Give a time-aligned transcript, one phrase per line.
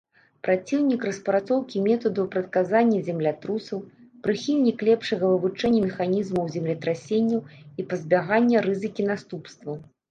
[0.45, 3.85] Праціўнік распрацоўкі метадаў прадказання землятрусаў,
[4.29, 9.83] прыхільнік лепшага вывучэння механізмаў землетрасенняў і пазбягання рызыкі наступстваў.